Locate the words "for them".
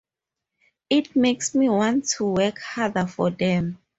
3.05-3.77